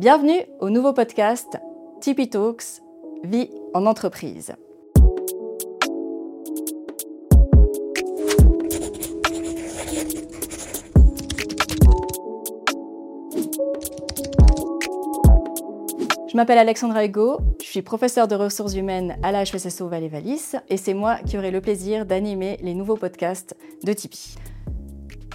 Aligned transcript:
Bienvenue 0.00 0.46
au 0.60 0.70
nouveau 0.70 0.94
podcast 0.94 1.58
Tipeee 2.00 2.30
Talks, 2.30 2.80
vie 3.22 3.50
en 3.74 3.84
entreprise. 3.84 4.54
Je 16.30 16.34
m'appelle 16.34 16.56
Alexandra 16.56 17.04
Hugo, 17.04 17.36
je 17.60 17.66
suis 17.66 17.82
professeure 17.82 18.26
de 18.26 18.34
ressources 18.34 18.74
humaines 18.74 19.18
à 19.22 19.32
la 19.32 19.42
HESSO 19.42 19.86
Valais-Valis 19.86 20.56
et 20.70 20.78
c'est 20.78 20.94
moi 20.94 21.16
qui 21.26 21.36
aurai 21.36 21.50
le 21.50 21.60
plaisir 21.60 22.06
d'animer 22.06 22.56
les 22.62 22.72
nouveaux 22.72 22.96
podcasts 22.96 23.54
de 23.84 23.92
Tipeee. 23.92 24.38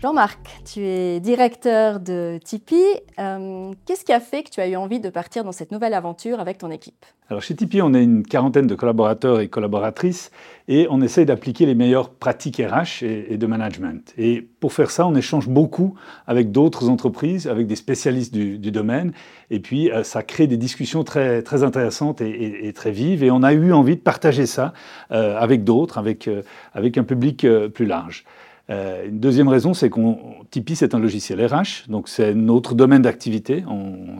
Jean-Marc, 0.00 0.62
tu 0.64 0.80
es 0.80 1.20
directeur 1.20 2.00
de 2.00 2.38
Tipeee. 2.42 3.02
Euh, 3.18 3.72
qu'est-ce 3.84 4.02
qui 4.02 4.14
a 4.14 4.20
fait 4.20 4.42
que 4.42 4.48
tu 4.48 4.60
as 4.62 4.66
eu 4.66 4.74
envie 4.74 4.98
de 4.98 5.10
partir 5.10 5.44
dans 5.44 5.52
cette 5.52 5.72
nouvelle 5.72 5.92
aventure 5.92 6.40
avec 6.40 6.56
ton 6.56 6.70
équipe? 6.70 7.04
Alors 7.28 7.42
chez 7.42 7.54
Tipeee, 7.54 7.82
on 7.82 7.92
a 7.92 7.98
une 7.98 8.22
quarantaine 8.22 8.66
de 8.66 8.74
collaborateurs 8.74 9.40
et 9.40 9.48
collaboratrices 9.48 10.30
et 10.68 10.86
on 10.88 11.02
essaie 11.02 11.26
d'appliquer 11.26 11.66
les 11.66 11.74
meilleures 11.74 12.08
pratiques 12.08 12.62
RH 12.66 13.04
et, 13.04 13.36
de 13.36 13.46
management. 13.46 14.14
Et 14.16 14.40
pour 14.40 14.72
faire 14.72 14.90
ça, 14.90 15.06
on 15.06 15.14
échange 15.14 15.50
beaucoup 15.50 15.94
avec 16.26 16.50
d'autres 16.50 16.88
entreprises, 16.88 17.46
avec 17.46 17.66
des 17.66 17.76
spécialistes 17.76 18.32
du, 18.32 18.70
domaine. 18.70 19.12
Et 19.50 19.60
puis, 19.60 19.92
euh, 19.92 20.02
ça 20.02 20.22
crée 20.22 20.46
des 20.46 20.56
discussions 20.56 21.04
très, 21.04 21.42
très 21.42 21.62
intéressantes 21.62 22.22
et, 22.22 22.72
très 22.74 22.90
vives. 22.90 23.22
Et 23.22 23.30
on 23.30 23.42
a 23.42 23.52
eu 23.52 23.70
envie 23.74 23.96
de 23.96 24.00
partager 24.00 24.46
ça 24.46 24.72
euh, 25.12 25.36
avec 25.38 25.62
d'autres, 25.62 25.98
avec, 25.98 26.30
avec 26.72 26.96
un 26.96 27.04
public 27.04 27.46
plus 27.74 27.84
large. 27.84 28.24
Euh, 28.70 29.08
une 29.08 29.18
deuxième 29.18 29.48
raison, 29.48 29.74
c'est 29.74 29.90
qu'on 29.90 30.18
Tipeee, 30.50 30.76
c'est 30.76 30.94
un 30.94 31.00
logiciel 31.00 31.44
RH, 31.44 31.88
donc 31.88 32.08
c'est 32.08 32.34
notre 32.34 32.74
domaine 32.74 33.02
d'activité, 33.02 33.64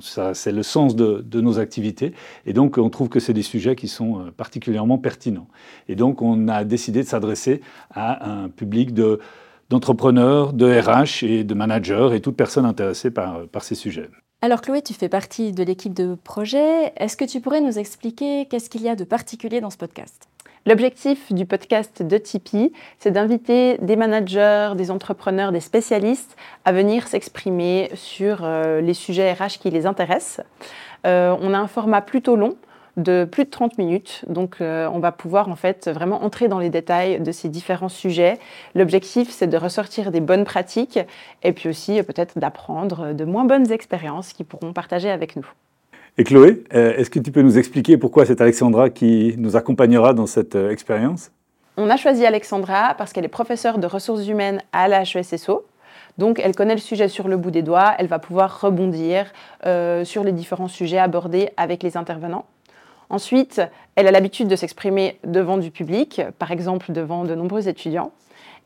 c'est 0.00 0.52
le 0.52 0.62
sens 0.62 0.96
de, 0.96 1.40
nos 1.40 1.58
activités, 1.58 2.12
et 2.46 2.52
donc 2.52 2.76
on 2.78 2.90
trouve 2.90 3.08
que 3.08 3.20
c'est 3.20 3.32
des 3.32 3.42
sujets 3.42 3.76
qui 3.76 3.88
sont 3.88 4.18
euh, 4.18 4.30
particulièrement 4.36 4.98
pertinents. 4.98 5.48
Et 5.88 5.94
donc 5.94 6.20
on 6.22 6.48
a 6.48 6.64
décidé 6.64 7.02
de 7.02 7.08
s'adresser 7.08 7.60
à 7.90 8.28
un 8.28 8.48
public 8.48 8.92
d'entrepreneurs, 9.70 10.52
de, 10.52 10.66
RH 10.66 11.24
et 11.24 11.44
de 11.44 11.54
managers 11.54 12.10
et 12.14 12.20
toute 12.20 12.36
personne 12.36 12.64
intéressée 12.64 13.10
par, 13.10 13.46
par 13.46 13.62
ces 13.62 13.76
sujets. 13.76 14.10
Alors 14.42 14.62
Chloé, 14.62 14.82
tu 14.82 14.94
fais 14.94 15.10
partie 15.10 15.52
de 15.52 15.62
l'équipe 15.62 15.92
de 15.92 16.16
projet. 16.24 16.92
Est-ce 16.96 17.16
que 17.16 17.26
tu 17.26 17.40
pourrais 17.40 17.60
nous 17.60 17.78
expliquer 17.78 18.46
qu'est-ce 18.46 18.70
qu'il 18.70 18.82
y 18.82 18.88
a 18.88 18.96
de 18.96 19.04
particulier 19.04 19.60
dans 19.60 19.70
ce 19.70 19.76
podcast? 19.76 20.28
L'objectif 20.66 21.32
du 21.32 21.46
podcast 21.46 22.02
de 22.02 22.18
Tipeee, 22.18 22.72
c'est 22.98 23.10
d'inviter 23.10 23.78
des 23.78 23.96
managers, 23.96 24.72
des 24.76 24.90
entrepreneurs, 24.90 25.52
des 25.52 25.60
spécialistes 25.60 26.36
à 26.66 26.72
venir 26.72 27.08
s'exprimer 27.08 27.90
sur 27.94 28.44
euh, 28.44 28.82
les 28.82 28.92
sujets 28.92 29.32
RH 29.32 29.58
qui 29.58 29.70
les 29.70 29.86
intéressent. 29.86 30.44
Euh, 31.06 31.34
on 31.40 31.54
a 31.54 31.58
un 31.58 31.66
format 31.66 32.02
plutôt 32.02 32.36
long 32.36 32.56
de 32.98 33.24
plus 33.24 33.44
de 33.44 33.50
30 33.50 33.78
minutes. 33.78 34.26
Donc 34.28 34.60
euh, 34.60 34.86
on 34.92 34.98
va 34.98 35.12
pouvoir 35.12 35.48
en 35.48 35.56
fait 35.56 35.88
vraiment 35.88 36.22
entrer 36.24 36.46
dans 36.46 36.58
les 36.58 36.68
détails 36.68 37.20
de 37.20 37.32
ces 37.32 37.48
différents 37.48 37.88
sujets. 37.88 38.38
L'objectif 38.74 39.30
c'est 39.30 39.46
de 39.46 39.56
ressortir 39.56 40.10
des 40.10 40.20
bonnes 40.20 40.44
pratiques 40.44 40.98
et 41.42 41.52
puis 41.52 41.70
aussi 41.70 42.02
peut-être 42.02 42.38
d'apprendre 42.38 43.14
de 43.14 43.24
moins 43.24 43.46
bonnes 43.46 43.72
expériences 43.72 44.34
qu'ils 44.34 44.44
pourront 44.44 44.74
partager 44.74 45.10
avec 45.10 45.36
nous. 45.36 45.46
Et 46.20 46.24
Chloé, 46.24 46.64
euh, 46.74 46.92
est-ce 46.98 47.08
que 47.08 47.18
tu 47.18 47.32
peux 47.32 47.40
nous 47.40 47.56
expliquer 47.56 47.96
pourquoi 47.96 48.26
c'est 48.26 48.42
Alexandra 48.42 48.90
qui 48.90 49.34
nous 49.38 49.56
accompagnera 49.56 50.12
dans 50.12 50.26
cette 50.26 50.54
euh, 50.54 50.70
expérience? 50.70 51.30
On 51.78 51.88
a 51.88 51.96
choisi 51.96 52.26
Alexandra 52.26 52.94
parce 52.98 53.14
qu'elle 53.14 53.24
est 53.24 53.28
professeure 53.28 53.78
de 53.78 53.86
ressources 53.86 54.28
humaines 54.28 54.60
à 54.70 54.86
la 54.86 55.00
HESSO. 55.00 55.64
Donc, 56.18 56.38
elle 56.38 56.54
connaît 56.54 56.74
le 56.74 56.80
sujet 56.80 57.08
sur 57.08 57.26
le 57.26 57.38
bout 57.38 57.50
des 57.50 57.62
doigts, 57.62 57.94
elle 57.96 58.06
va 58.06 58.18
pouvoir 58.18 58.60
rebondir 58.60 59.32
euh, 59.64 60.04
sur 60.04 60.22
les 60.22 60.32
différents 60.32 60.68
sujets 60.68 60.98
abordés 60.98 61.48
avec 61.56 61.82
les 61.82 61.96
intervenants. 61.96 62.44
Ensuite, 63.08 63.62
elle 63.94 64.06
a 64.06 64.10
l'habitude 64.10 64.46
de 64.46 64.56
s'exprimer 64.56 65.18
devant 65.24 65.56
du 65.56 65.70
public, 65.70 66.20
par 66.38 66.50
exemple 66.50 66.92
devant 66.92 67.24
de 67.24 67.34
nombreux 67.34 67.66
étudiants. 67.66 68.12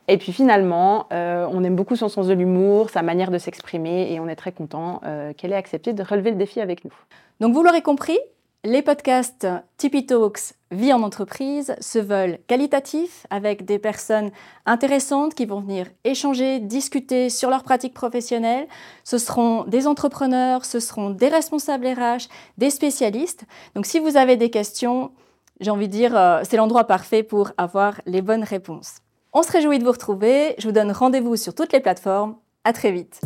Et 0.07 0.17
puis 0.17 0.31
finalement, 0.31 1.07
euh, 1.11 1.47
on 1.51 1.63
aime 1.63 1.75
beaucoup 1.75 1.95
son 1.95 2.09
sens 2.09 2.27
de 2.27 2.33
l'humour, 2.33 2.89
sa 2.89 3.01
manière 3.01 3.31
de 3.31 3.37
s'exprimer, 3.37 4.11
et 4.13 4.19
on 4.19 4.27
est 4.27 4.35
très 4.35 4.51
content 4.51 5.01
euh, 5.05 5.33
qu'elle 5.33 5.51
ait 5.51 5.55
accepté 5.57 5.93
de 5.93 6.03
relever 6.03 6.31
le 6.31 6.37
défi 6.37 6.61
avec 6.61 6.85
nous. 6.85 6.93
Donc 7.39 7.53
vous 7.53 7.63
l'aurez 7.63 7.81
compris, 7.81 8.19
les 8.63 8.81
podcasts 8.81 9.47
Tipeee 9.77 10.07
Talks 10.07 10.55
Vie 10.71 10.91
en 10.91 11.03
entreprise 11.03 11.75
se 11.79 11.99
veulent 11.99 12.39
qualitatifs 12.47 13.27
avec 13.29 13.63
des 13.63 13.77
personnes 13.77 14.31
intéressantes 14.65 15.35
qui 15.35 15.45
vont 15.45 15.59
venir 15.59 15.85
échanger, 16.03 16.59
discuter 16.59 17.29
sur 17.29 17.51
leurs 17.51 17.61
pratiques 17.61 17.93
professionnelles. 17.93 18.67
Ce 19.03 19.19
seront 19.19 19.63
des 19.65 19.85
entrepreneurs, 19.85 20.65
ce 20.65 20.79
seront 20.79 21.11
des 21.11 21.29
responsables 21.29 21.87
RH, 21.87 22.27
des 22.57 22.71
spécialistes. 22.71 23.45
Donc 23.75 23.85
si 23.85 23.99
vous 23.99 24.17
avez 24.17 24.35
des 24.35 24.49
questions, 24.49 25.11
j'ai 25.59 25.69
envie 25.69 25.87
de 25.87 25.93
dire, 25.93 26.17
euh, 26.17 26.41
c'est 26.43 26.57
l'endroit 26.57 26.85
parfait 26.85 27.21
pour 27.21 27.51
avoir 27.57 28.01
les 28.07 28.23
bonnes 28.23 28.43
réponses. 28.43 28.97
On 29.37 29.43
se 29.43 29.51
réjouit 29.51 29.79
de 29.79 29.83
vous 29.83 29.91
retrouver. 29.91 30.55
Je 30.59 30.65
vous 30.65 30.71
donne 30.71 30.93
rendez-vous 30.93 31.35
sur 31.35 31.53
toutes 31.53 31.73
les 31.73 31.81
plateformes. 31.81 32.37
À 32.63 32.71
très 32.71 32.93
vite. 32.93 33.19